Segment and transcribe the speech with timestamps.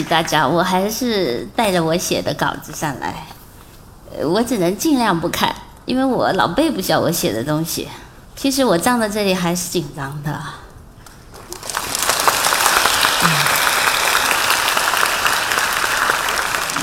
[0.00, 3.26] 大家，我还是带着我写的稿子上来，
[4.22, 5.52] 我只能尽量不看，
[5.84, 7.88] 因为我老背不下我写的东西。
[8.36, 10.40] 其实我站在这里还是紧张的。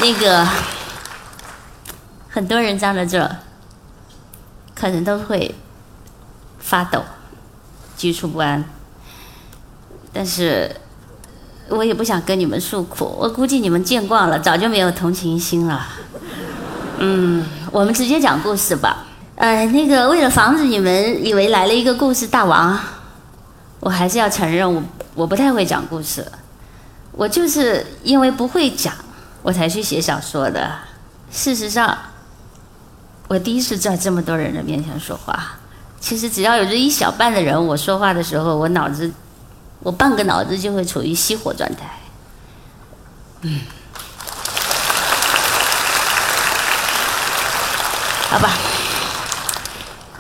[0.02, 0.48] 那个，
[2.30, 3.30] 很多人站在这，
[4.76, 5.56] 可能都会
[6.60, 7.04] 发抖、
[7.98, 8.64] 局促不安，
[10.14, 10.74] 但是
[11.70, 15.86] 我也不想跟你们诉苦，我估计你们见惯了，早就没有同情心了。
[16.98, 19.06] 嗯，我们直接讲故事吧。
[19.36, 22.78] 呃，那个为了防止你们以为来了一个故事大王，
[23.80, 24.84] 我还是要承认我
[25.16, 26.26] 我不太会讲故事，
[27.14, 28.94] 我就是因为不会讲，
[29.42, 30.70] 我才去写小说的。
[31.32, 31.98] 事实上，
[33.28, 35.56] 我第一次在这么多人的面前说话。
[36.02, 39.12] 其实只要有这一小半的人，我说话的时候，我脑子，
[39.82, 41.90] 我半个脑子就会处于熄火状态。
[43.42, 43.62] 嗯，
[48.30, 48.52] 好吧。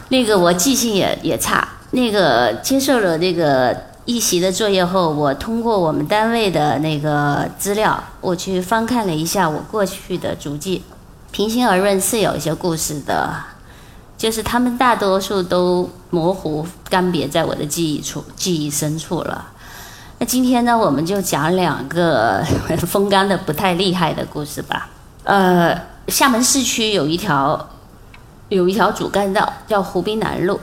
[0.07, 10.83] 那个我记性也也差，那个接受了那个一席的作业后，我通过我们单位的那个资料，我去翻看了一下我过去的足迹，
[11.31, 13.31] 平心而论是有一些故事的，
[14.19, 19.47] 就是他们大多数都模糊干瘪在我的记忆处、记忆深处了。
[20.19, 22.43] 那今天呢，我们就讲两个
[22.85, 24.89] 风干的不太厉害的故事吧。
[25.23, 25.75] 呃，
[26.09, 27.67] 厦门市区有一条。
[28.49, 30.59] 有一条主干道叫湖滨南路，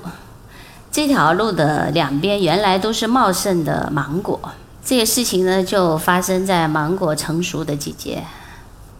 [0.90, 4.40] 这条路的两边原来都是茂盛的芒果。
[4.84, 8.24] 这个事情呢，就发生在芒果成熟的季节。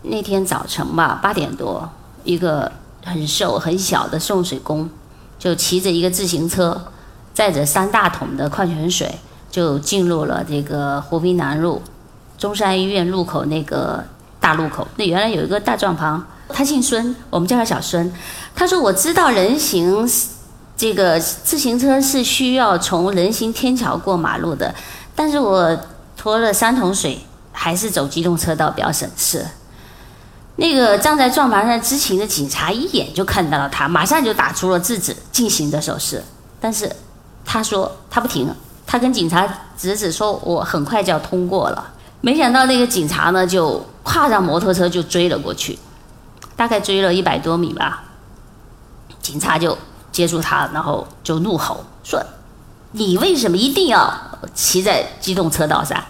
[0.03, 1.91] 那天早晨吧，八点多，
[2.23, 2.71] 一个
[3.07, 4.91] 很瘦很小的送水工，
[5.39, 6.79] 就骑着一个自行车，
[7.33, 9.19] 载着三大桶的矿泉水，
[9.51, 11.81] 就进入了这个湖滨南路
[12.37, 14.05] 中山医院路口那个
[14.41, 14.87] 大路口。
[14.97, 16.23] 那原来有一个大转盘。
[16.49, 18.13] 他姓孙，我们叫他小孙。
[18.55, 20.09] 他说：“我知道人行
[20.77, 24.73] 这个自行车是需要从人行天桥过马路的，
[25.17, 25.77] 但是我
[26.17, 27.19] 拖了三桶水，
[27.51, 29.45] 还是走机动车道比较省事。”
[30.57, 36.23] 那个站在撞盘上执勤的警察一眼就看到了他，马上就打出了制止进行的手势。
[36.59, 36.91] 但是
[37.45, 38.51] 他说他不停，
[38.87, 39.47] 他跟警察
[39.77, 45.79] 指指说：“我很快就要通过了。”没想到那个警察呢，就跨上摩托车就追了过去。
[46.57, 48.05] 大概追了一百多米吧，
[49.21, 49.77] 警察就
[50.11, 52.19] 接住他，然后就怒吼说
[52.93, 54.11] ：“你为什么一定要
[54.55, 56.03] 骑在机动车道上？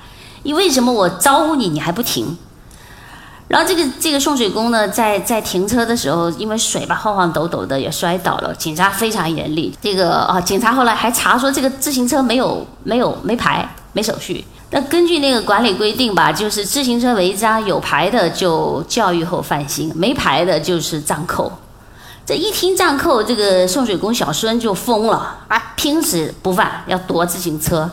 [0.44, 2.38] 你为什么我招呼你，你还不停？”
[3.48, 8.54] 然后这个这个送水工呢，在在停车的时候，因为水吧晃晃抖抖的也摔倒了。
[8.54, 14.44] 警察非常严厉，这个啊，警察后来还查说这个自行车没有没有没牌没手续。
[14.70, 21.52] 那根据那个管理规定吧，就是自行车违章有牌的就教育后放行，没牌的就是暂扣。
[22.26, 27.88] 这一听暂扣，这个送水工小孙就疯了啊，拼死不放，要夺自行车。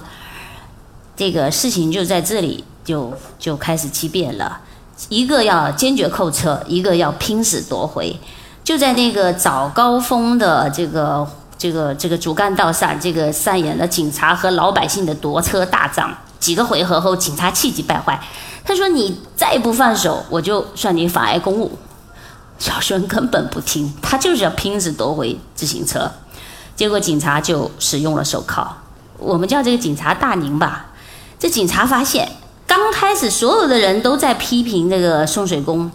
[1.16, 4.60] 这个事情就在这里就就开始激变了，
[5.10, 8.20] 一个要坚决扣车，一个要拼死夺回。
[8.64, 11.28] 就在那个早高峰的这个
[11.58, 16.16] 这个这个主干道上，这个上演了警察和老百姓的夺车大战。
[16.40, 18.22] 几个回合后，警察气急败坏，
[18.66, 21.72] 他说：“你再不放手，我就算你妨碍公务。”
[22.60, 26.12] 小孙根本不听，他就是要拼死夺回自行车。
[26.76, 28.68] 结果警察就使用了手铐，
[29.18, 30.88] 我们叫这个警察大宁吧。
[31.40, 32.30] 这警察发现，
[32.76, 35.92] 刚开始所有的人都在批评这个送水工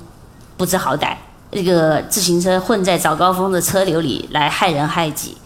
[0.56, 1.16] 不知好歹，
[1.50, 5.36] 这个自行车混在早高峰的车流里来害人害己。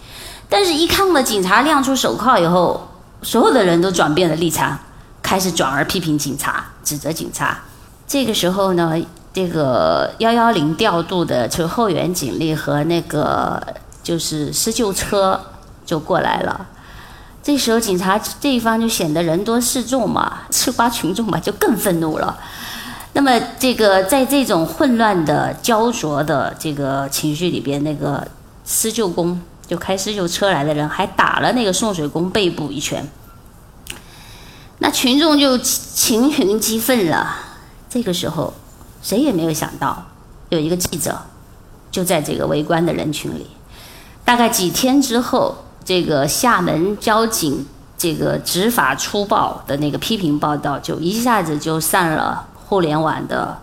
[0.51, 2.87] 但是，一看到警察亮出手铐以后，
[3.23, 4.79] 所有的人都转变了立场。
[5.23, 7.59] 开始转而批评警察，指责警察。
[8.07, 8.95] 这个时候呢，
[9.33, 13.63] 这个幺幺零调度的就后援警力和那个
[14.03, 15.41] 就是施救车
[15.87, 16.67] 就过来了。
[17.43, 22.39] 这时候警察这一方就显得人多势众嘛，吃瓜群众嘛就更愤怒了。
[23.15, 28.27] 那么这个在这种混乱的焦灼的这个情绪里边，那个
[28.65, 33.07] 施救工就开施救车来的人还打了那个送水工背部一拳。
[34.79, 37.37] 那群众就群情激愤了。
[37.91, 38.55] 这个时候，
[39.03, 40.07] 谁也没有想到，
[40.49, 41.21] 有一个记者
[41.91, 43.47] 就在这个围观的人群里。
[44.25, 47.67] 大概几天之后，这个厦门交警
[47.99, 53.57] 这个执法粗暴的那个批评报道，就一下子就上了互联网的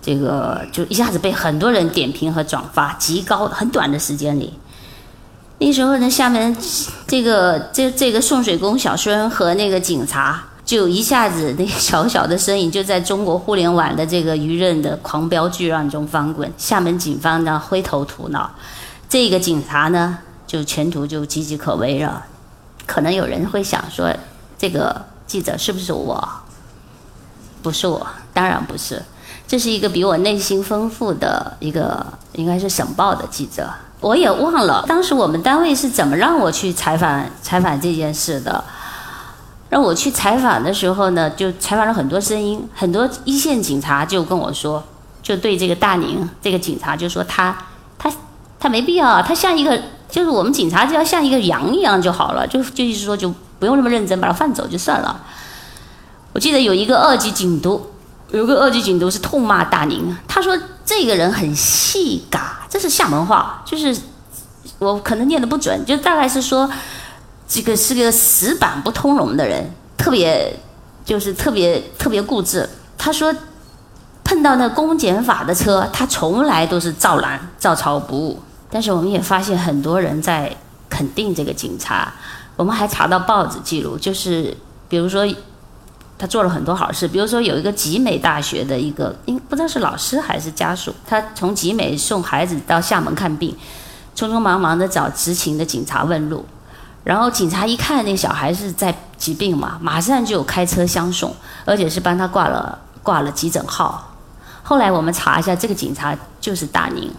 [0.00, 4.52] 这个，就一下子被很多人点评和转发，极高很短的时间里。
[5.58, 6.56] 那时候呢，厦门
[7.06, 10.44] 这个这这个送水工小孙和那个警察。
[10.64, 16.50] 就一下子那小小的身影就在中国互联网的这个舆论的狂飙巨浪中翻滚。
[16.56, 18.48] 厦门警方呢灰头土脑，
[19.08, 20.16] 这个警察呢
[20.52, 22.26] 就前途就岌岌可危了。
[22.84, 24.14] 可能有人会想说，
[24.58, 26.28] 这个记者是不是我？
[27.62, 29.02] 不是我，当然不是。
[29.48, 32.04] 这是一个比我内心丰富的一个，
[32.34, 33.66] 应该是省报的记者。
[34.00, 38.62] 我也忘了当时我们单位是怎么让我去采访采访这件事的。
[39.70, 44.84] 让我去采访的时候呢，就采访了很多声音，很多一线警察就跟我说，
[45.22, 47.56] 就对这个大宁这个警察就说他
[47.98, 48.12] 他
[48.60, 49.80] 他没必要，他像一个
[50.12, 55.20] 就是我们警察就要像一个羊一样就好了，就就意思说就不用那么认真，把他放走就算了。
[56.34, 57.88] 我记得有一个二级警督。
[58.30, 63.94] 有个二级警督是痛骂大宁，他说这个人很细嘎，这是厦门话，就是
[64.78, 66.66] 我可能念的不准，就大概是说
[67.46, 70.58] 这个是个死板不通融的人，特别
[71.04, 72.66] 就是特别特别固执。
[72.96, 73.34] 他说
[74.24, 78.40] 碰到那公检法的车，他从来都是照拦照抄不误。
[78.72, 80.56] 但是我们也发现很多人在
[80.90, 82.12] 肯定这个警察，
[82.56, 84.56] 我们还查到报纸记录，就是
[84.88, 85.24] 比如说。
[86.18, 93.56] 他做了很多好事，比如说有一个集美大学的一个，应不知道是老师还是家属，他从集美送孩子到厦门看病，
[94.14, 96.46] 匆匆忙忙的找执勤的警察问路，
[97.02, 101.34] 然后警察一看那小孩是在疾病嘛，马上就开车相送，
[101.64, 104.14] 而且是帮他挂了挂了急诊号。
[104.62, 107.10] 后来我们查一下，这个警察就是大宁，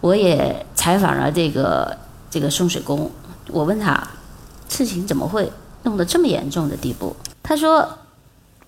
[0.00, 1.96] 我也采访了这个
[2.30, 3.10] 这个送水工，
[3.48, 4.02] 我问他
[4.68, 5.52] 事情怎么会
[5.82, 7.88] 弄得这么严重的地步，他说。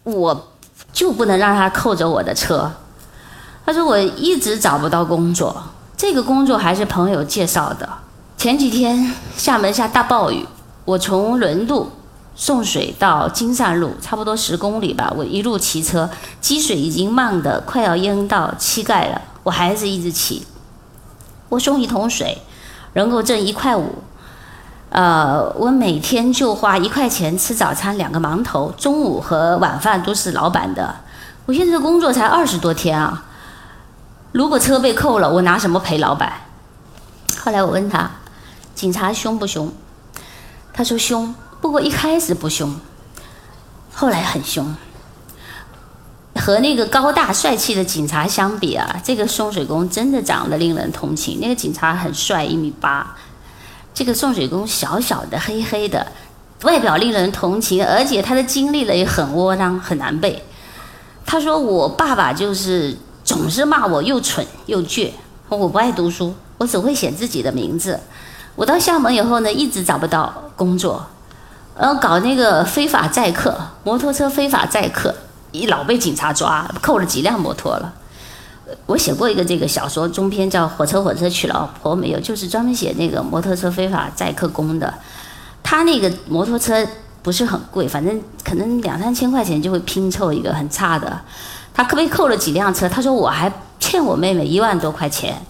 [0.02, 0.48] 我
[0.94, 2.72] 就不能让他扣着我的车。
[3.66, 5.54] 他说我一直找不到工作，
[5.94, 7.86] 这个工作还是朋友介绍的。
[8.38, 10.46] 前几天厦门下大暴雨，
[10.86, 11.90] 我从轮渡
[12.34, 15.12] 送水到金善路，差不多十公里吧。
[15.14, 16.08] 我一路骑车，
[16.40, 20.46] 积水已经漫得快要淹到膝盖了，我还是一直骑。
[21.50, 22.38] 我送一桶水，
[22.94, 24.02] 能够挣一块五。
[24.88, 30.96] 呃，我每天就花一块钱吃早餐，两个馒头，中午和晚饭都是老板的。
[31.46, 33.24] 我现在工作才二十多天啊，
[34.32, 36.32] 如果车被扣了，我拿什么赔老板？
[37.38, 38.10] 后来我问他，
[38.74, 39.72] 警察凶不凶？
[40.72, 42.74] 他说凶，不过一开始不凶，
[43.92, 44.74] 后来很凶。
[46.36, 51.38] 和那个高大帅气的警察相比啊，这个送水工真的长得令人同情。
[51.40, 53.16] 那个警察很帅，一米八。
[53.92, 56.06] 这个送水工小小的、黑黑的，
[56.62, 60.42] 外表令人同情，而且他的经历了也很窝囊、很难背。
[61.26, 65.10] 他说：“我爸爸就是总是骂我又蠢又倔，
[65.48, 67.98] 我不爱读书，我只会写自己的名字。
[68.54, 71.04] 我到厦门以后呢，一直找不到工作，
[71.78, 75.14] 然后搞那个非法载客，摩托车非法载客，
[75.66, 77.94] 老被警察抓，扣了几辆摩托了。”
[78.86, 84.94] 我写过一个这个小说中篇，叫《火车火车娶老婆》，没有，就是专门写那个摩托车非法载客工的。
[85.62, 86.86] 他那个摩托车
[87.20, 91.20] 不是很贵，反正可能两三千块钱就会拼凑一个很差的。
[91.74, 95.40] 他被扣了几辆车，他说我还欠我妹妹一万多块钱，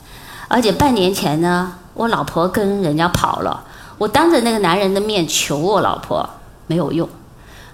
[0.48, 3.62] 而且半年前呢，我老婆跟人家跑了，
[3.98, 6.28] 我当着那个男人的面求我老婆
[6.66, 7.06] 没有用，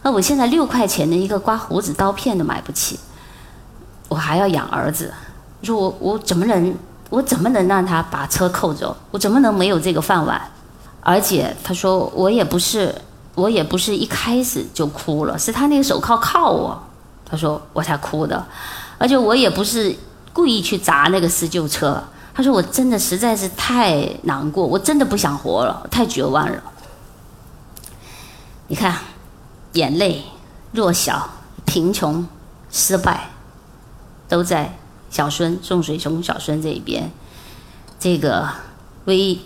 [0.07, 2.97] 那我现在六块钱的一个刮胡子刀片都买不起，
[4.07, 5.13] 我还要养儿子。
[5.65, 6.73] 说我我怎么能
[7.11, 8.97] 我怎么能让他把车扣走？
[9.11, 10.41] 我怎么能没有这个饭碗？
[11.01, 12.95] 而且他说我也不是
[13.35, 16.81] 我也不是一开始就哭了，是他那个手铐铐我，
[17.29, 18.47] 他说我才哭的。
[18.99, 19.93] 而且我也不是
[20.33, 22.01] 故意去砸那个施救车。
[22.33, 26.63] 他说我真的实在是太难过，我真的不想活了，太绝望了。
[28.69, 28.95] 你看，
[29.77, 30.25] 眼泪、
[30.73, 31.31] 弱小、
[31.65, 32.27] 贫穷、
[32.71, 33.31] 失败，
[34.29, 34.77] 都在。
[35.09, 37.11] 小孙送水从小孙这一边，
[37.99, 38.49] 这个
[39.07, 39.39] 威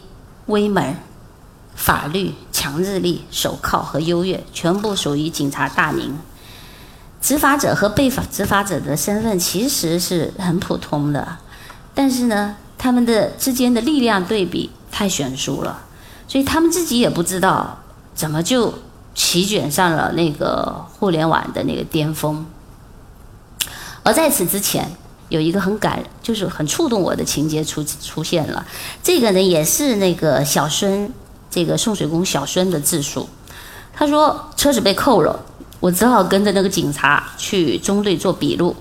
[0.47, 0.97] 威猛、
[1.77, 6.19] 法律强制力、手铐和优越，全部属于警察大宁。
[7.21, 11.37] 执法者和被法执法者的身份其实是很普通的，
[11.95, 15.83] 但是呢，他们的之间的力量对比太悬殊了，
[16.27, 17.79] 所以他们自己也不知道
[18.15, 18.75] 怎么就
[19.23, 22.47] 席卷上了那个互联网的那个巅峰。
[24.03, 24.91] 而在此之前。
[25.31, 28.67] 有一个很感，就是很触动我的情节出出现了。
[29.01, 31.09] 这个呢，也是那个小孙，
[31.49, 33.29] 这个送水工小孙的自述。
[33.95, 35.39] 他说车子被扣了，
[35.79, 38.75] 我只好跟着那个警察去中队做笔录。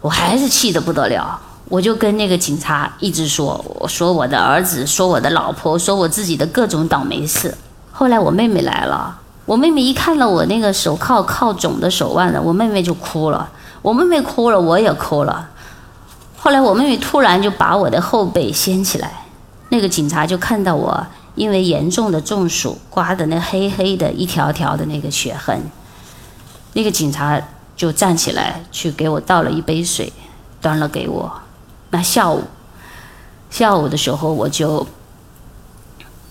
[0.00, 1.38] 我还是气得不得了，
[1.68, 7.54] 我就跟那个警察一直说，我说我的儿子，说我的老婆，说我自己的各种倒霉事。
[7.92, 9.19] 后来我妹妹来了。
[9.50, 13.50] 我妹妹一看到我那个手铐铐肿的手腕了，我妹妹就哭了。
[13.82, 15.50] 我妹妹哭了，我也哭了。
[16.38, 19.24] 后来我妹妹突然就把我的后背掀起来，
[19.70, 21.04] 那个警察就看到我
[21.34, 25.60] 因为严重的中暑刮的那黑黑的一条条的那个血痕。
[26.74, 27.42] 那个警察
[27.74, 30.12] 就站起来去给我倒了一杯水，
[30.60, 31.32] 端了给我。
[31.90, 32.44] 那下午，
[33.50, 34.86] 下午的时候我就。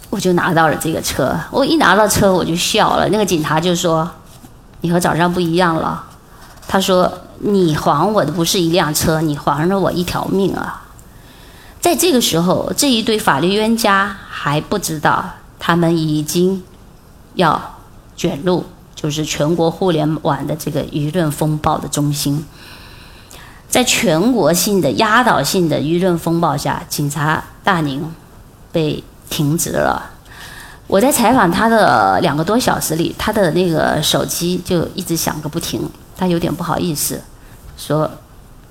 [0.09, 3.07] 我就拿到了这个车，我一拿到车我就笑了。
[3.09, 4.09] 那个警察就说
[4.81, 6.03] ：“你和早上不一样了。”
[6.67, 7.11] 他说
[7.41, 10.83] ：“你还我的不是一辆车，你还了我一条命啊！”
[11.79, 15.23] 在这个时候，这一对法律冤家还不知道，
[15.59, 16.63] 他们已经
[17.35, 17.77] 要
[18.15, 22.43] 卷入就是全国互联网的这个舆论风暴的中心。
[23.69, 28.11] 在全国性的压倒性的舆论风暴下，警察大宁
[28.71, 29.03] 被。
[29.29, 30.11] 停职了。
[30.87, 35.87] 我在采访他的两个多小时里，他的那个手机就一直响个不停。
[36.17, 37.21] 他有点不好意思，
[37.77, 38.09] 说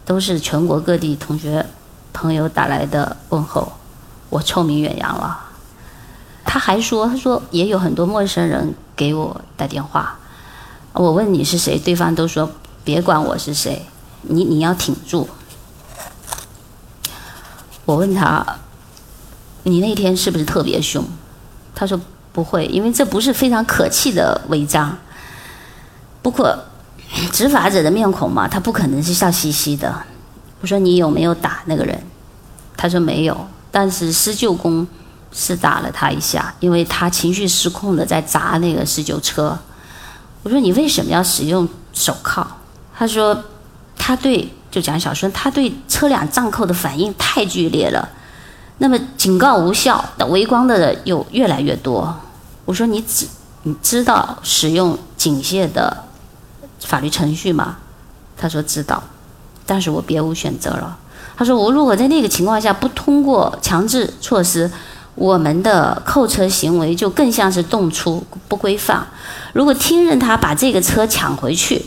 [0.05, 1.65] 都是全国各地同学
[2.13, 3.73] 朋友打来的问候，
[4.31, 5.39] 我臭名远扬了。
[6.45, 10.19] 他还说，他说也有很多陌生人给我打电话，
[10.93, 12.51] 我问你是谁，对方都说
[12.83, 13.87] 别管我是谁，
[14.23, 15.29] 你你要挺住。
[17.85, 18.45] 我问他。
[19.69, 21.05] 你那天是不是特别凶？
[21.75, 22.01] 他说
[22.33, 24.97] 不会，因为这不是非常可气的违章。
[26.23, 26.57] 不过，
[27.33, 29.95] 执法者的面孔嘛，他不可能是笑嘻嘻的。
[30.61, 32.01] 我说你有没有打那个人？
[32.77, 34.87] 他说没有，但是施救工
[35.33, 39.59] 是打了他一下，因为他情绪失控的在砸那个施救车。
[40.43, 42.47] 我说你为什么要使用手铐？
[42.97, 43.45] 他说
[43.97, 48.09] 他对就讲小孙，他对车辆暂扣的反应太剧烈了。
[48.79, 52.15] 那么警告无效，围观的人又越来越多。
[52.65, 53.27] 我说你知
[53.65, 56.05] 你知道使用警械的
[56.81, 57.77] 法律程序吗？
[58.37, 59.03] 他说知道，
[59.67, 60.97] 但是我别无选择了。
[61.37, 64.71] 他说我如果在那个情况下不通过强制措施，
[65.17, 69.05] 我们的扣车行为就更像是动粗不规范。
[69.53, 71.85] 如果听任他把这个车抢回去，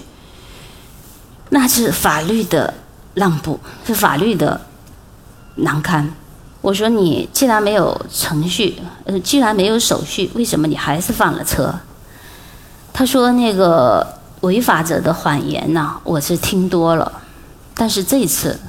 [1.49, 2.73] 那是法律的
[3.13, 4.59] 让步，是法律的
[5.55, 6.13] 难堪。
[6.61, 11.73] 我说你既然没有程序，呃，既然没有手续，为什么你还是放了车？
[12.93, 14.05] 他说那个
[14.41, 17.11] 违法者的谎言呐，我是听多了，
[17.73, 18.59] 但是这次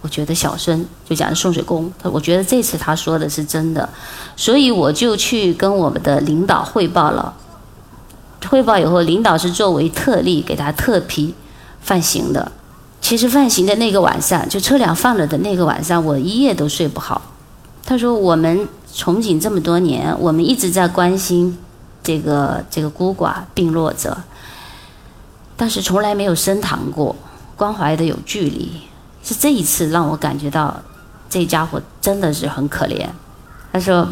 [0.00, 3.88] 我觉得小孙就讲送水工，他我觉得这次他说的是真的，
[4.34, 7.32] 所以我就去跟我们的领导汇报了。
[8.48, 11.34] 汇报以后，领导是作为特例给他特批
[11.80, 12.50] 放行的。
[13.00, 17.22] 其实放行的那个晚上，就车辆放了的那个晚上，我一夜都睡不好。
[17.88, 21.56] 他说：“我们从警这么多年，我们一直在关心
[22.02, 24.18] 这个这个孤寡病弱者，
[25.56, 27.14] 但是从来没有深谈过，
[27.56, 28.72] 关怀的有距离。
[29.22, 30.82] 是这一次让我感觉到，
[31.30, 33.06] 这家伙真的是很可怜。”
[33.72, 34.08] 他说：“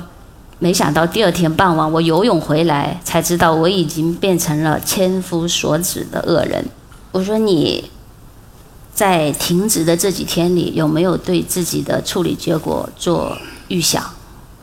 [0.61, 6.64] 没想到第二天傍晚，我游泳回来才知道，我已经变成了千夫所指的恶人。”
[7.11, 7.90] 我说：“你。”
[8.94, 13.36] 在停职的这几天里，有没有对自己的处理结果做
[13.66, 14.04] 预想？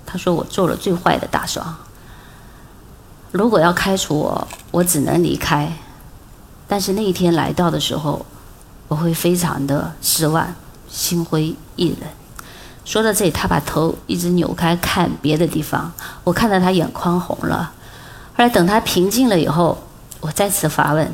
[0.06, 1.66] 他说：“我做了最坏的打算。
[3.32, 5.72] 如果要开除我，我只能离开。
[6.68, 8.26] 但是那一天来到的时候，
[8.88, 10.54] 我会非常的失望，
[10.90, 12.10] 心灰意冷。”
[12.84, 15.92] 说到这里，他把头一直扭开看别的地方，
[16.24, 17.72] 我看到他眼眶红了。
[18.36, 19.78] 后来等他平静了以后，
[20.20, 21.14] 我再次发问。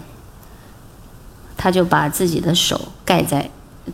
[1.58, 3.50] 他就把自己的手盖在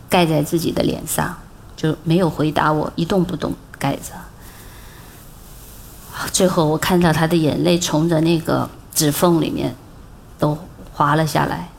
[0.08, 1.34] 盖在自己的脸上，
[1.74, 4.12] 就没有回答我，一动不动盖着。
[6.30, 9.74] 最后我看到他的眼泪从着那个指缝里面
[10.38, 10.56] 都
[10.92, 11.70] 滑了下来。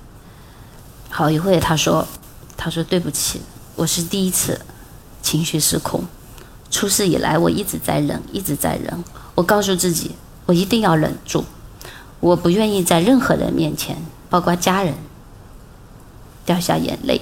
[1.09, 2.05] 好一会，他说
[2.57, 3.39] ：“他说对不起，
[3.75, 4.59] 我是第一次
[5.21, 6.03] 情绪失控。
[6.69, 9.03] 出事以来，我一直在忍，一直在忍。
[9.33, 10.11] 我告诉自己，
[10.45, 11.45] 我一定要忍住，
[12.19, 13.95] 我不愿意在任何人面前，
[14.29, 14.93] 包括家人。”
[16.45, 17.19] 掉下眼泪。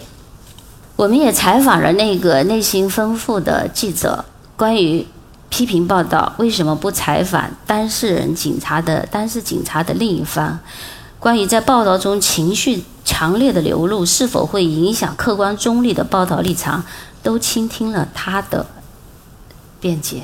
[0.95, 4.23] 我们也采访了那个内心丰富的记者，
[4.55, 5.05] 关于
[5.49, 10.59] 批评报道为什么不采访当事人警察的当事警察的另一方？
[11.19, 16.83] 关于在报道中情绪强烈的流露是否会影响客观中立的报道立场，
[17.21, 18.65] 都倾听了他的
[19.79, 20.23] 辩解。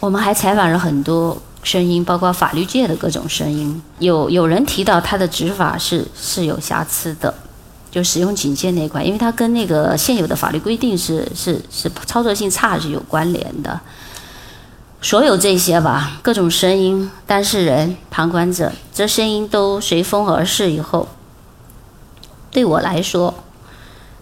[0.00, 3.80] 我们还采访了很多声音，包括法律界的各种声音。
[3.98, 7.32] 有有人提到他的执法是是有瑕疵的。
[7.92, 13.78] 就使用警戒那一块，因为它跟那个现有的法律规定是是是操作性差是有关联的。
[15.02, 21.06] 所有这些吧，各种声音、当事人、旁观者，这声音都随风而逝以后，
[22.50, 23.34] 对我来说，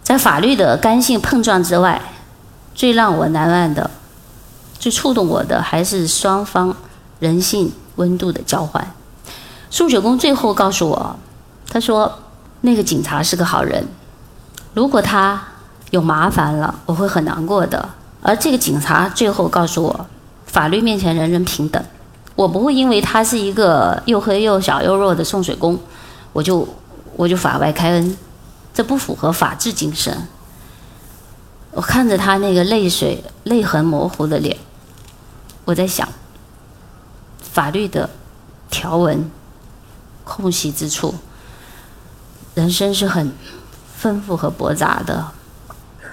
[0.03, 2.01] 在法律的干性碰撞之外，
[2.75, 3.91] 最让我难忘的、
[4.79, 6.75] 最触动我的，还是双方
[7.19, 8.95] 人性温度的交换。
[9.71, 11.17] 宋雪公最后告诉我，
[11.69, 12.11] 他说
[12.61, 13.87] ：“那个警察是个好人，
[14.75, 15.43] 如果他
[15.91, 17.89] 有麻烦了，我会很难过的。”
[18.23, 20.07] 而这个警察最后告诉我。
[20.47, 21.81] 法律面前人人平等，
[22.35, 25.79] 我不会因为他是一个又黑又小又弱的送水工，
[26.33, 26.67] 我就
[27.15, 28.17] 我就法外开恩，
[28.75, 30.27] 这不符合法治精神。
[31.71, 34.57] 我看着他那个泪水泪痕模糊的脸，
[35.65, 36.09] 我在想，
[37.39, 38.11] 法律的
[38.73, 39.31] 条文
[40.25, 41.15] 空隙之处，
[42.55, 43.33] 人生是很
[43.97, 45.27] 丰富和驳杂的。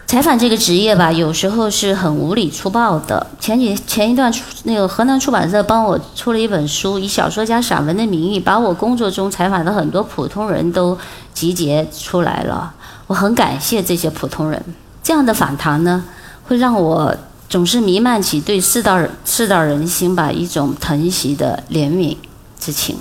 [0.06, 3.28] 采访这个职业吧，有时候是很无理粗暴的。
[3.42, 10.98] 前几前一段，那个河南出版社帮我出了一本书，以小说家散文的名义，把我工作中采访的很多普通人都
[11.34, 12.74] 集结出来了。
[13.08, 14.64] 我很感谢这些普通人。
[15.04, 16.06] 这样的访谈呢，
[16.48, 17.14] 会让我
[17.50, 22.16] 总是弥漫起对世道世道人心吧一种疼惜的怜悯
[22.58, 22.98] 之情。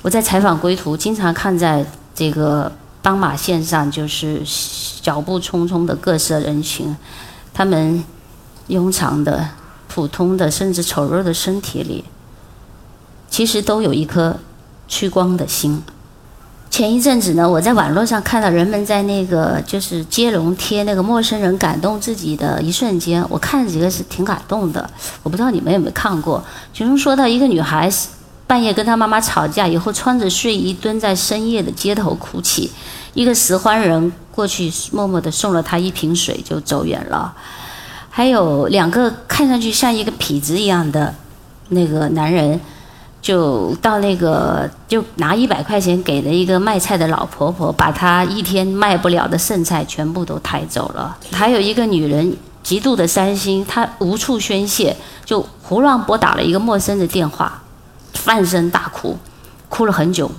[0.00, 1.84] 我在采访归途，经常看在
[2.18, 2.72] 这个。
[3.00, 4.42] 斑马线上就是
[5.00, 6.94] 脚步匆匆的各色人群，
[7.54, 8.04] 他们
[8.68, 9.48] 庸常的、
[9.86, 12.04] 普通的，甚至丑陋的身体里，
[13.30, 14.36] 其实都有一颗
[14.88, 15.80] 趋光的心。
[16.68, 24.90] 前一阵子呢，我在网络上看到人们在那个就是接龙贴那个陌生人感动自己的一瞬间，我看了几个是挺感动的。
[25.22, 26.44] 我不知道你们有没有看过，
[26.74, 27.88] 其中说到一个女孩
[28.48, 32.68] 半夜跟他妈妈吵架以后，穿着睡衣蹲在深夜的街头哭泣。
[33.12, 37.32] 一个拾荒人过去，默默地送了他一瓶水，就走远了。
[38.08, 41.14] 还有两个看上去像一个痞子一样的
[41.68, 42.58] 那个男人，
[43.20, 51.16] 就到那个就拿一百块钱给了一个卖菜的老婆婆，把她一天卖不了的剩菜全部都抬走了。
[51.32, 57.62] 还有一个女人极度的伤心，她无处宣泄，就胡乱拨打了一个陌生的电话，
[58.14, 59.16] 放声大哭，
[59.68, 60.30] 哭了很久，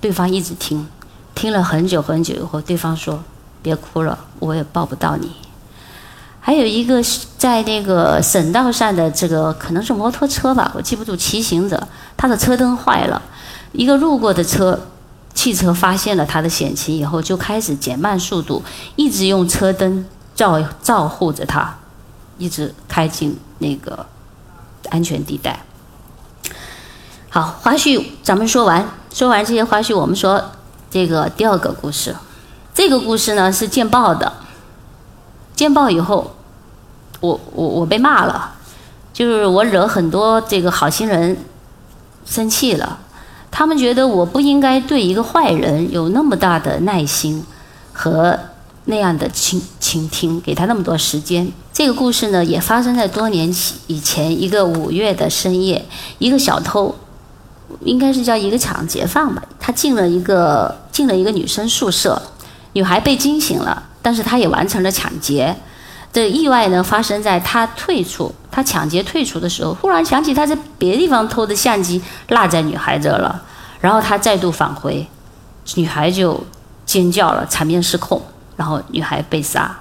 [0.00, 0.86] 对方一直听。
[1.34, 3.22] 听了很久很久以后，对方说
[3.60, 5.32] ：“别哭了，我也抱不到你。”
[6.40, 7.02] 还有一个
[7.36, 13.20] 在那个省道上的这个可能是摩托车吧，我记不住骑行者，他的车灯坏了，
[13.72, 14.78] 一个路过的车
[15.34, 18.62] 汽车发现了他的险情以后，就开始减慢速度，
[18.94, 21.76] 一直用车灯照照护着他，
[22.38, 24.06] 一直开进那个
[24.90, 25.58] 安全地带。
[27.34, 30.40] 好，花絮咱们说完，说完这些花絮，我们说。
[30.88, 32.14] 这个第二个故事，
[32.72, 34.32] 这个故事呢是见报的。
[35.56, 36.36] 见报以后，
[37.18, 38.54] 我我我被骂了，
[39.12, 41.36] 就是我惹很多这个好心人
[42.24, 43.00] 生气了。
[43.50, 47.44] 他们觉得我不应该对一个坏人有那么大的耐心
[47.92, 48.38] 和
[48.84, 51.50] 那样的倾倾听，给他那么多时间。
[51.72, 53.52] 这个故事呢也发生在多年
[53.88, 55.84] 以前，一个五月的深夜，
[56.18, 56.94] 一个小偷。
[57.80, 62.20] 应该是叫一个抢劫犯吧，他进了一个进了一个女生宿舍，
[62.74, 65.54] 女孩被惊醒了，但是他也完成了抢劫。
[66.12, 73.42] 这意外呢发生在他退出，他抢劫退出的时候，忽然想起他在别的地方偷的相机落在女孩这了，
[73.80, 75.04] 然后他再度返回，
[75.74, 76.40] 女孩就
[76.86, 78.22] 尖叫了，场面失控，
[78.56, 79.76] 然后女孩被杀。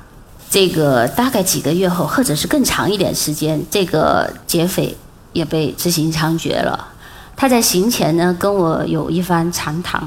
[0.50, 4.98] 这个大概几个月后，或者是更长一点时间，这个劫匪
[5.34, 6.88] 也被执行枪决了。
[7.43, 10.01] 他在行前呢跟我有一番长谈，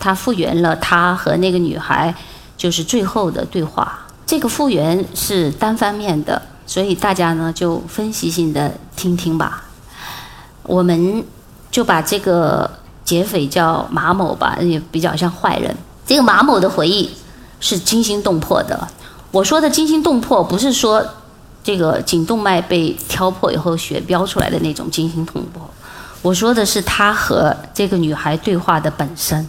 [0.00, 2.12] 他复原了他和那个女孩
[2.56, 4.00] 就是最后的对话。
[4.26, 9.62] 这个复原是单方面的，所以大家呢就分析性的听听吧。
[10.64, 11.24] 我们
[11.70, 12.68] 就把这个
[13.04, 15.72] 劫匪叫马某吧，也比较像坏人。
[16.04, 17.08] 这个马某的回忆
[17.60, 18.88] 是惊心动魄的。
[19.30, 21.00] 我说的惊心动魄，不是说
[21.62, 25.70] 这个颈动脉被挑破以后血飙出来的那种惊心动魄。
[26.22, 29.48] 我说的是他和这个女孩对话的本身。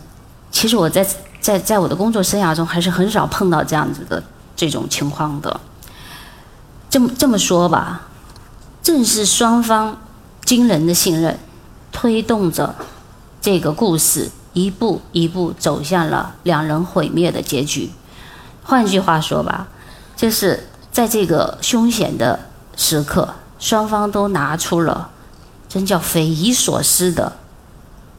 [0.51, 1.05] 其实我在
[1.39, 4.21] 在在我的工作生涯中还是很少碰到这样子的
[4.55, 5.60] 这种情况的。
[6.89, 8.01] 这么这么说吧，
[8.81, 9.97] 正是双方
[10.45, 11.39] 惊人的信任，
[11.91, 12.75] 推动着
[13.41, 17.89] 这个故事一步一步走向了两人毁灭的结局。
[18.63, 19.67] 换句话说吧，
[20.15, 22.39] 就是在这个凶险的
[22.75, 25.10] 时刻，双方都拿出了。
[25.71, 27.31] 真叫匪夷所思的，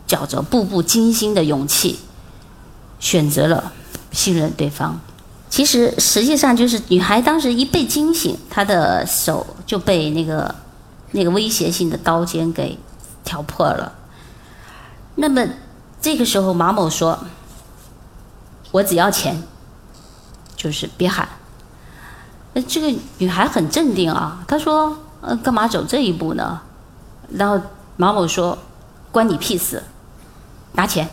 [0.06, 1.98] 叫做步步惊心的勇气，
[2.98, 3.74] 选择了
[4.10, 4.98] 信任对方。
[5.50, 10.54] 其实实际上就是女孩当时一被惊醒，她的手就被那个
[11.10, 12.78] 那个威胁性的刀尖给
[13.22, 13.92] 挑破了。
[15.16, 15.46] 那么
[16.00, 17.22] 这个时候，马某说
[18.72, 19.42] ：“我只要钱，
[20.56, 21.28] 就是别喊。”
[22.54, 26.58] 那这个女孩很镇定啊，她说：“呃，干嘛走这一步呢？”
[27.36, 27.60] 然后
[27.96, 28.58] 马某说
[29.10, 29.82] ：“关你屁事，
[30.72, 31.08] 拿钱。”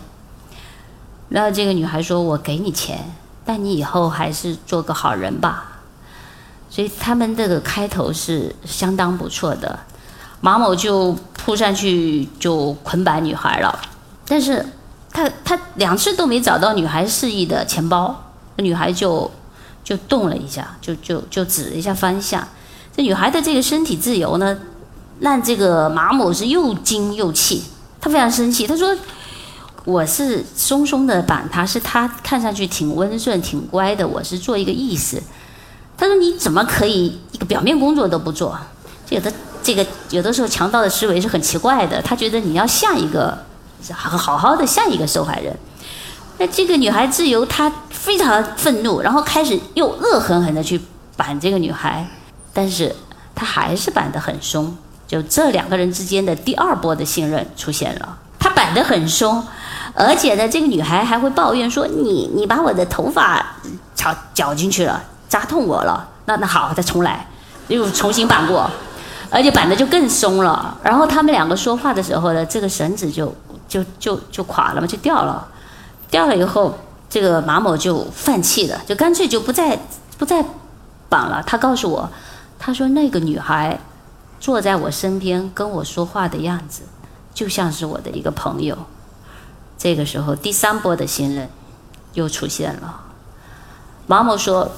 [1.29, 5.82] 然后这个女孩说：“我给你钱，但你以后还是做个好人吧。”
[6.69, 9.79] 所以他们这个开头是相当不错的。
[10.41, 13.77] 马某就扑上去就捆绑女孩了，
[14.25, 14.65] 但是
[15.12, 19.29] 他他两次都没找到女孩示意的钱包，女孩就
[19.84, 22.47] 就动了一下，就就就指了一下方向。
[22.95, 24.58] 这女孩的这个身体自由呢，
[25.19, 27.63] 让这个马某是又惊又气，
[27.99, 28.95] 他非常生气，他说。
[29.86, 34.08] 我是松松的绑他，是他看上去挺温顺、挺乖的。
[34.08, 35.19] 我是做一个意思。
[35.97, 38.60] 他说：“你怎么可以一个表面工作都不做？
[39.08, 39.32] 有的
[39.63, 41.99] 这个有的时候强盗的思维是很奇怪的。
[42.03, 43.36] 他觉得你要像一个
[43.91, 45.58] 好好好的像一个受害人。
[46.38, 50.79] 那这个女孩自由，她非常愤怒，然后开始又恶狠狠的去
[51.15, 52.05] 绑这个女孩，
[52.53, 52.95] 但是
[53.34, 54.77] 她还是绑得很松。
[55.10, 58.17] 就这两个人之间的第二波的信任出现了。
[58.39, 59.45] 他绑得很松。”
[59.95, 63.43] 而且呢，这个女孩还会抱怨说：“你你把我的头发
[63.95, 67.28] 绞绞进去了，扎痛我了。”那那好，再重来，
[67.67, 68.69] 又重新绑过，
[69.32, 70.78] 而且绑的就更松了。
[70.84, 73.36] 然后他们两个说话的时候呢，这个绳子就
[73.67, 75.45] 就就就垮了嘛，就掉了。
[76.12, 76.78] 掉了以后，
[77.10, 79.78] 这个马某就放弃了，就干脆就不再
[80.19, 80.45] 不再
[81.10, 81.43] 绑了。
[81.45, 82.10] 他告诉我，
[82.60, 83.78] 他说那个女孩
[84.39, 86.84] 坐在我身边跟我说话的样子，
[87.34, 88.78] 就像是我的一个朋友。
[89.78, 91.49] 这个时候，第三波的新人
[92.13, 93.02] 又出现了。
[94.08, 94.71] 马某说：“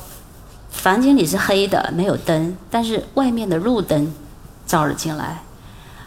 [0.69, 4.13] 房间里是黑的，没有灯，但是外面的路灯
[4.67, 5.43] 照了进来。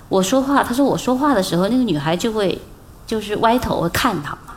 [0.08, 2.60] 我说话，他说我说话的时候，那个女孩就会
[3.06, 4.54] 就是歪头看他嘛。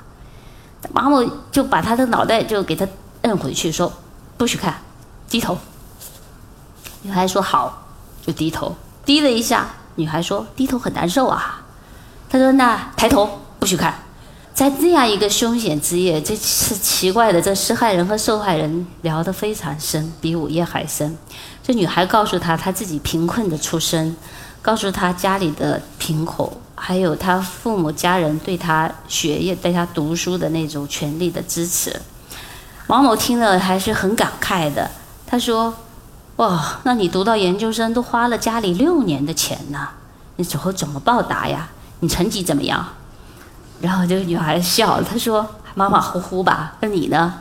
[0.92, 2.88] 马某就把他的脑袋就给他
[3.24, 3.92] 摁回去，说
[4.38, 4.82] 不许看，
[5.30, 5.58] 低头。
[7.02, 7.88] 女孩说好，
[8.26, 8.76] 就低头，
[9.08, 9.68] 低了一下。
[9.96, 11.64] 女孩说低头很难受啊。
[12.30, 14.02] 他说那抬头，不许看。”
[14.54, 17.40] 在这样一个凶险之夜，这是奇怪的。
[17.40, 21.16] 这施害人和受害人聊得非常深，比午夜还深。
[21.62, 24.18] 这女孩告诉他，她自己贫困的出身，
[24.64, 31.96] 告诉他家里的贫苦，还有他父母家人对他学业、对他读书的那种全力的支持。
[32.88, 34.90] 王某听了还是很感慨的。
[35.28, 35.72] 他说
[36.38, 39.90] ：“哇，那你读到研究生都花了家里六年的钱呢，
[40.38, 41.70] 你之后怎么报答呀？
[42.00, 42.86] 你成绩怎么样？”
[43.82, 47.34] 然后这个女孩笑，她说：“马马虎虎吧。”那你呢？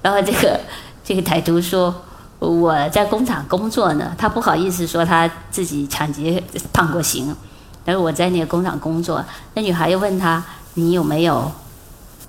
[0.00, 0.60] 然后这个
[1.04, 1.94] 这个歹徒说
[2.40, 6.42] ：“我在工厂工作呢。”他不好意思说他自己抢劫
[6.72, 7.36] 判过刑，
[7.84, 9.24] 但是我在那个工厂工作。
[9.54, 10.42] 那女孩又问他
[10.74, 11.52] ：“你有没有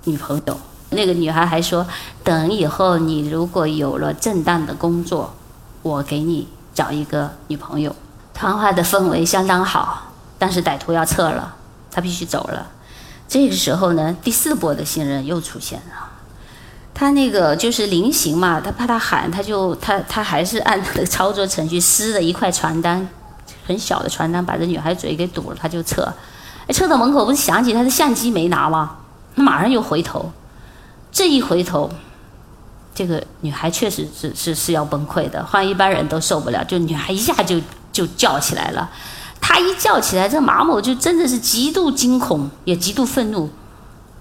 [0.03, 0.57] 女朋友？”
[0.91, 1.87] 那个女孩还说
[2.23, 5.33] ：“等以后你如果有了正当的工作，
[5.83, 7.95] 我给你找一个女朋友。”
[8.33, 11.53] 谈话的氛围相当好，但是歹徒要撤了，
[11.91, 12.65] 他必须走了。
[13.27, 16.09] 这个时候呢，第四波的新人又出现了。
[16.95, 23.07] 他那个就是临行嘛，他怕他喊，他就他他还是按他的操作程序撕了一块传单，
[23.67, 26.03] 很小的传单，把这女孩嘴给堵了，他就撤。
[26.67, 28.97] 哎，撤到门口不是想起他的相机没拿吗？
[29.35, 30.31] 他马上又回头。
[31.11, 31.89] 这一回头，
[32.95, 36.63] 这个女孩确实是是是要崩溃的，换一般人都受不了。
[36.63, 37.59] 就女孩一下就
[37.91, 38.89] 就叫起来了。
[39.41, 43.49] 他一叫起来，这马某就真的是极度惊恐，也极度愤怒。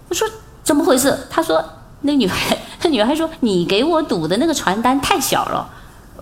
[0.09, 0.29] 我说
[0.65, 1.17] 怎么回事？
[1.31, 1.65] 他说
[2.01, 5.69] 那女孩，那女孩说你给我堵的那个传单太小了，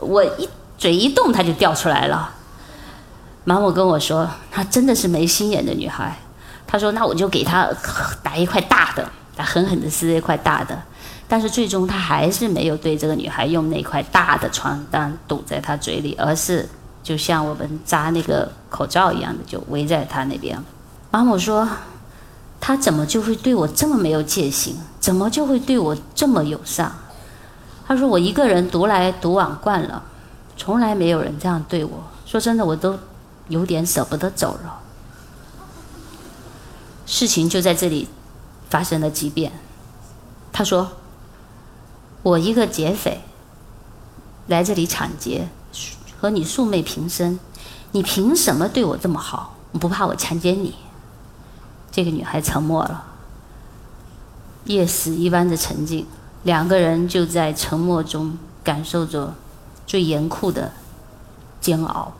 [0.00, 2.30] 我一嘴一动，它就掉出来了。
[3.44, 6.14] 马某跟我说，她真的是没心眼的女孩。
[6.66, 7.68] 他说那我就给她
[8.22, 10.80] 打一块大的，他狠狠的撕一块大的。
[11.30, 16.68] 但是最终他还是没有对这个女孩用那块大的床单堵在她嘴里，而是。
[17.02, 20.62] 就像我们扎那个口罩一样的，就围在她那边。
[21.10, 21.66] 马某说
[22.60, 24.76] ：“他怎么就会对我这么没有戒心？
[25.00, 26.92] 怎么就会对我这么友善？”
[27.88, 30.02] 他说：“我一个人独来独往惯了，
[30.58, 32.04] 从来没有人这样对我。
[32.26, 32.98] 说真的，我都
[33.48, 34.78] 有点舍不得走了。”
[37.06, 38.06] 事情就在这里
[38.68, 39.50] 发生了几遍。
[40.52, 40.86] 他说
[42.22, 43.20] ：“我一个劫匪
[44.46, 45.48] 来这里抢劫。”
[46.20, 47.40] 和你素昧平生，
[47.92, 49.56] 你凭什么对我这么好？
[49.80, 50.74] 不怕我强奸你？
[51.90, 53.04] 这个女孩沉默了，
[54.64, 56.06] 夜死一般的沉静，
[56.42, 59.32] 两个人就在沉默中感受着
[59.86, 60.72] 最严酷的
[61.58, 62.12] 煎熬。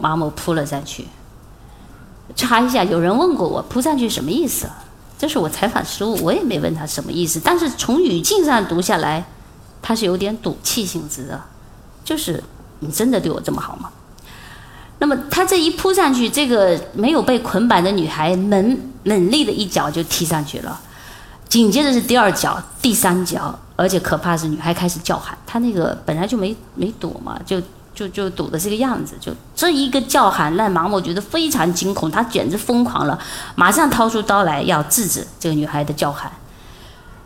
[0.00, 1.06] 马某扑了上去。
[2.34, 4.68] 查一下，有人问过我扑上去什么意思？
[5.20, 7.38] 这是我采访失误，我也没问他什么意思。
[7.44, 9.22] 但是从语境上读下来，
[9.82, 11.38] 他是有点赌气性质的，
[12.02, 12.42] 就是
[12.78, 13.90] 你真的对我这么好吗？
[14.98, 20.80] 那么他这一扑上去，这个没有被捆绑的女孩猛猛力的一脚就踢上去了，
[21.50, 27.60] 紧接着是第二脚、第三脚，而且可怕是女孩开始叫喊，她那个本来就没没躲嘛，就。
[28.00, 33.18] 就就堵的这个样子，就这一个叫喊让马某觉得非常惊恐，他简直疯狂了，
[33.56, 36.30] 马上掏出刀来要制止这个女孩的叫喊。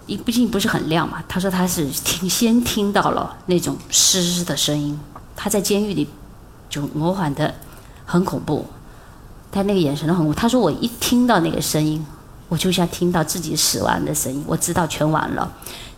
[0.07, 4.99] 一毕竟不是很亮嘛，他说他是听先听到了那种嘶嘶的声音，
[5.37, 6.09] 他在监狱里
[6.69, 7.55] 就模仿的
[8.05, 8.67] 很恐怖，
[9.53, 10.35] 他那个眼神都很恐怖。
[10.35, 12.05] 他说我一听到那个声音，
[12.49, 15.51] 我就像听到自己死亡的声音，我知道全完了，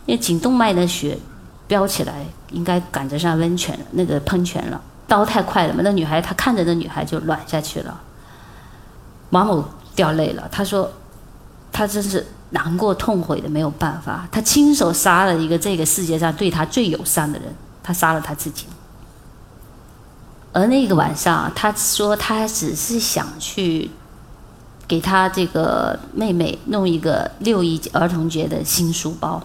[0.05, 1.19] 因为颈动脉的血。
[1.67, 4.81] 飙起来，应该赶得上温泉那个喷泉了。
[5.09, 8.01] 刀太快了嘛，那女孩她看着那女孩就软下去了。
[9.31, 10.91] 马某掉泪了，他说
[11.73, 17.53] ：“他真是难过痛悔的没有办法，他亲手杀了一个这个世界上对他最友善的人，
[17.83, 18.67] 他杀了他自己。
[20.53, 23.91] 而那个晚上，他说他只是想去
[24.87, 29.43] 给他这个妹妹弄一个六一儿童节的新书包。”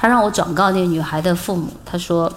[0.00, 2.32] 他让我转告那个女孩的父母，他说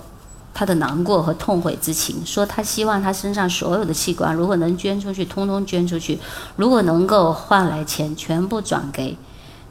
[0.52, 6.18] 他的难过和痛悔之情，说他希望他身上所有的器官如果能捐出去，通通捐出去；
[6.56, 9.16] 如果能够换来钱，全部转给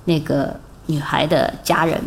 [0.04, 0.54] 那个
[0.86, 2.00] 女孩的家人。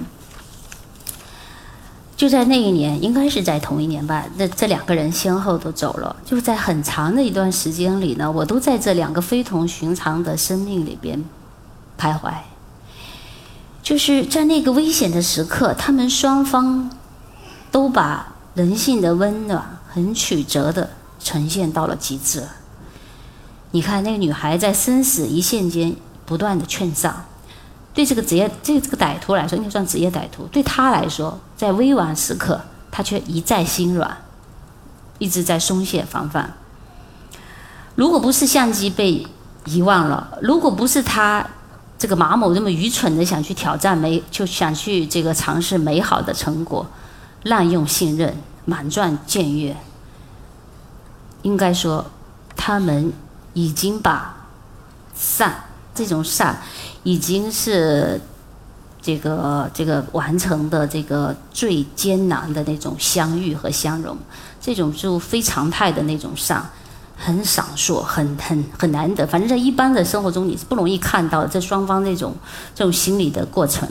[2.16, 6.16] 就在那一年，应该是在同一年吧，那这两个人先后都走了。
[6.24, 11.22] 就在很长的一段时间里呢，我都在这两个非同寻常的生命里边
[12.00, 12.32] 徘徊。
[13.84, 16.90] 就是在那个危险的时刻，他们双方
[17.70, 22.48] 都把人性的温暖很曲折的呈现到了极致。
[23.72, 25.94] 你看，那个女孩在生死一线间
[26.26, 27.26] 不断的劝上，
[27.94, 34.18] 对这个职业，这这个歹徒来说，应该算职业歹徒，对他来说，在危亡时刻，他却一再心软，
[35.20, 36.54] 一直在松懈防范。
[37.96, 39.28] 如果不是相机被
[39.66, 41.46] 遗忘了，如果不是他。
[42.04, 46.86] 这个马某这么愚蠢的想去挑战美，就想去这个尝试美好的成果，
[47.44, 48.36] 滥用信任，
[48.66, 49.74] 满赚僭越。
[51.44, 52.06] 应该说，
[52.58, 53.14] 他们
[53.54, 54.36] 已经把
[55.16, 55.64] 善
[55.96, 56.62] 这种善，
[57.04, 58.20] 已经是
[59.02, 64.18] 这个这个完成的这个最艰难的那种相遇和相融，
[64.60, 66.70] 这种就非常态的那种善。
[67.16, 69.26] 很少数，很很很难得。
[69.26, 72.36] 反正在一般的生活中，你是不容易看到这双方这种
[72.76, 73.88] 这种心理的过程。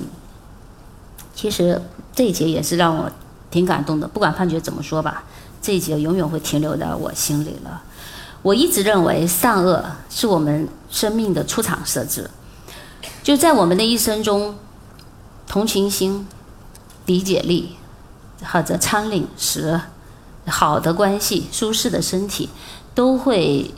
[1.35, 1.81] 其实
[2.15, 3.11] 这一节也是让我
[3.51, 4.07] 挺感动的。
[4.07, 5.25] 不管判决怎么说吧，
[5.63, 7.83] 这一节永远会停留在我心里了。
[8.43, 12.29] 我一直认为善恶是我们生命的出厂设置，
[13.23, 14.57] 就在我们的一生中，
[15.47, 16.27] 同情心、
[17.07, 17.77] 理解力
[18.45, 19.81] 或者参领时，
[20.47, 22.51] 好的关系、舒适的身体。
[22.95, 23.71] 都会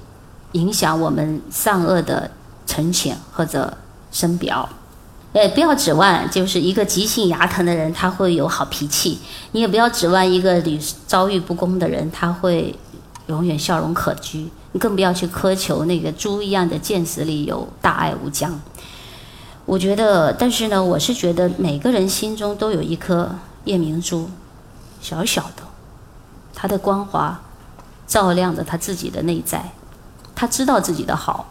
[0.53, 2.31] 影响我们善恶的
[2.66, 3.77] 沉潜或者
[4.11, 4.68] 深表。
[5.33, 9.18] 哎，不要指望就是一个急性牙疼的人他会有好脾气，
[9.50, 12.72] 你也不要指望一个屡遭遇不公的人他会
[13.27, 18.61] 永远笑容可掬，你更不要去苛求那个猪一样的见识里有大爱无疆。
[19.66, 24.29] 我觉得，但是呢，我是觉得每个人心中都有一颗夜明珠，
[25.00, 25.62] 小小的，
[26.55, 27.40] 它的光华。
[28.06, 29.72] 照亮着他自己的内在，
[30.34, 31.50] 他知道自己的好。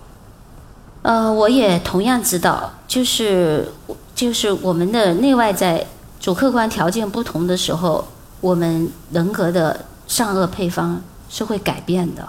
[1.02, 3.70] 呃，我也同样知道，就是
[4.16, 5.86] 就是我们的内外在
[6.20, 8.08] 主客观条件不同的时候，
[8.40, 12.26] 我们人格的善恶配方是会改变的，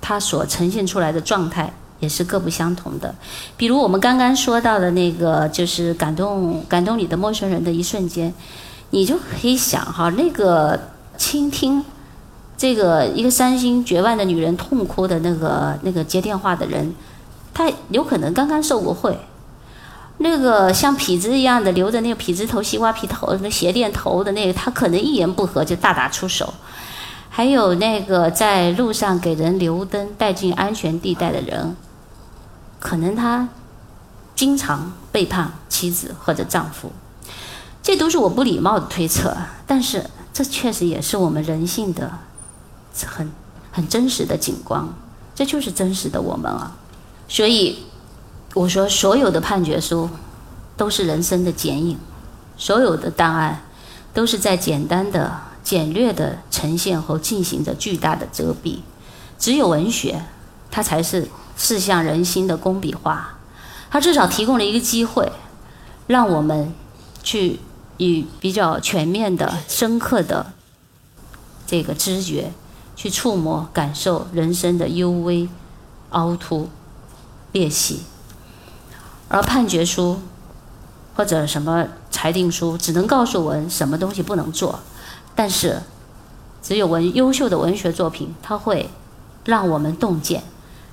[0.00, 3.14] 它所呈现出来的状态也是各不相同的。
[3.58, 8.32] 比如我们刚刚说到的那个，就是感动感动你的陌生人的一瞬间，
[8.90, 10.80] 你就可以想哈，那个
[11.18, 11.84] 倾听。
[12.62, 16.94] 这个一个伤心绝望的女人痛哭的那个那个接电话的人，
[17.52, 19.18] 他有可能刚刚受过贿。
[20.18, 26.54] 那个像痞子一样的留着那个痞子头、西瓜皮头、那鞋垫头的那个，他可能一言不合就大打出手。
[27.28, 31.76] 还有那个在路上给人留灯带进安全地带的人，
[32.78, 33.48] 可能他
[34.36, 36.92] 经常背叛妻子或者丈夫。
[37.82, 42.12] 这都是我不礼貌的推测，但是这确实也是我们人性的。
[43.06, 43.30] 很
[43.70, 44.86] 很真实的景观，
[45.34, 46.76] 这就是真实的我们啊！
[47.28, 47.78] 所以
[48.54, 50.10] 我说，所有的判决书
[50.76, 51.98] 都是人生的剪影，
[52.56, 53.62] 所有的档案
[54.12, 58.80] 都是在简单的、简略的呈现和进行着巨大的遮蔽。
[59.38, 60.22] 只有文学，
[60.70, 63.38] 它才是刺向人心的工笔画。
[63.90, 65.32] 它至少提供了一个机会，
[66.06, 66.72] 让我们
[67.22, 67.58] 去
[67.96, 70.52] 以比较全面的、深刻的
[71.66, 72.52] 这个知觉，
[73.02, 75.48] 去触摸、感受人生的幽微、
[76.10, 76.68] 凹凸、
[77.50, 78.02] 裂隙。
[79.26, 80.20] 而判决书
[81.16, 84.78] 或者什么裁定书，只能告诉我们什么东西不能做。
[85.34, 85.82] 但是，
[86.62, 88.88] 只有文优秀的文学作品，它会
[89.46, 90.44] 让我们洞见，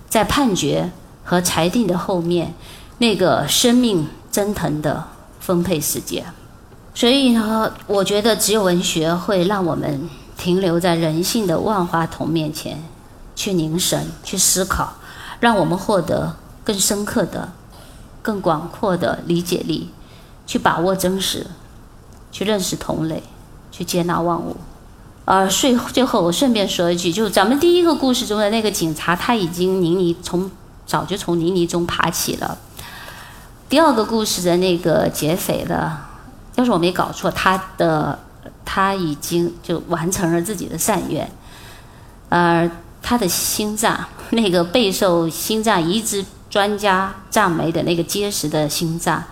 [0.10, 0.90] 在判决
[1.24, 2.56] 和裁定的后面。
[2.98, 5.06] 那个生命蒸腾的
[5.40, 6.26] 丰沛世界，
[6.96, 12.82] 所以呢，我觉得只有文学会让我们停留在人性的万花筒面前，
[13.36, 14.94] 去凝神、去思考，
[15.42, 17.52] 让我们获得更深刻的、
[18.22, 19.90] 更广阔的理解力，
[20.48, 21.46] 去把握真实，
[22.32, 23.22] 去认识同类，
[23.70, 24.56] 去接纳万物。
[25.26, 30.50] 而最最后，我顺便说一句，就是咱们第一个故事中的那个警察，他已经泥泥从
[30.88, 32.58] 早就从泥泥中爬起了。
[33.68, 35.98] 第二个故事的那个劫匪的，
[36.56, 38.18] 要是我没搞错，他的
[38.72, 41.28] 他已经就完成了自己的善愿，
[42.30, 42.70] 而
[43.02, 49.24] 他的心脏，那个备受心脏移植专家赞美的那个结实的心脏，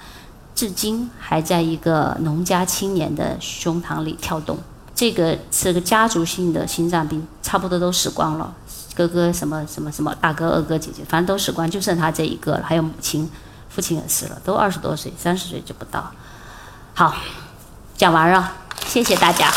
[0.55, 4.57] 至今还在一个农家青年的胸膛里跳动。
[4.95, 8.51] 这个是个家族性的心脏病，差不多都死光了，
[8.95, 13.29] 哥哥什么什么什么，大哥、二哥、姐姐，反正都死光，就剩他这一个了，还有母亲。
[13.69, 16.11] 父亲也死了，都二十多岁，三十岁就不到。
[16.95, 17.13] 好，
[17.95, 18.51] 讲完了，
[18.85, 19.51] 谢谢大家。